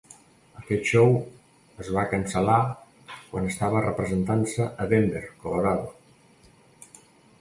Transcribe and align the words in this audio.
Aquest 0.59 0.87
show 0.91 1.11
es 1.83 1.91
va 1.97 2.05
cancel·lar 2.13 2.57
quan 3.11 3.51
estava 3.51 3.85
representant-se 3.87 4.67
a 4.87 4.91
Denver, 4.95 5.25
Colorado. 5.45 5.89